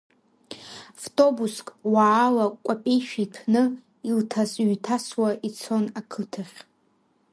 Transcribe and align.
Втобуск, 1.01 1.65
уаала 1.91 2.45
кәапеишәа 2.65 3.19
иҭәны, 3.25 3.63
илҭас-ҩҭасуа 4.09 5.29
ицон 5.47 5.85
ақыҭахь… 5.99 6.57